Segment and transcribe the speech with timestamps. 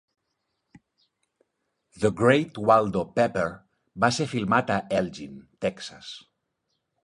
[2.05, 3.45] "The Great Waldo Pepper"
[4.07, 6.15] va ser filmat a Elgin, Texas.